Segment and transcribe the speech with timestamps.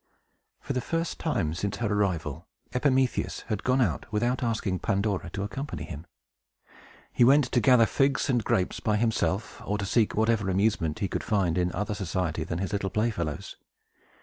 [0.61, 5.43] For the first time since her arrival, Epimetheus had gone out without asking Pandora to
[5.43, 6.07] accompany him.
[7.13, 11.07] He went to gather figs and grapes by himself, or to seek whatever amusement he
[11.07, 13.57] could find, in other society than his little playfellow's.